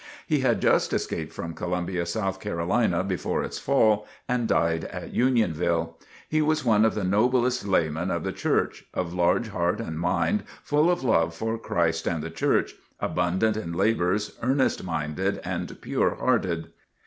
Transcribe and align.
He 0.25 0.39
had 0.39 0.61
just 0.63 0.93
escaped 0.93 1.31
from 1.31 1.53
Columbia, 1.53 2.07
South 2.07 2.39
Carolina, 2.39 3.03
before 3.03 3.43
its 3.43 3.59
fall, 3.59 4.07
and 4.27 4.47
died 4.47 4.85
at 4.85 5.13
Unionville. 5.13 5.99
He 6.27 6.41
was 6.41 6.65
one 6.65 6.85
of 6.85 6.95
the 6.95 7.03
noblest 7.03 7.67
laymen 7.67 8.09
of 8.09 8.23
the 8.23 8.31
Church, 8.31 8.85
of 8.95 9.13
large 9.13 9.49
heart 9.49 9.79
and 9.79 9.99
mind, 9.99 10.41
full 10.63 10.89
of 10.89 11.03
love 11.03 11.35
for 11.35 11.55
Christ 11.59 12.07
and 12.07 12.23
the 12.23 12.31
Church, 12.31 12.73
abundant 12.99 13.55
in 13.55 13.73
labors, 13.73 14.39
earnest 14.41 14.83
minded 14.83 15.39
and 15.43 15.79
pure 15.81 16.15
hearted. 16.15 16.69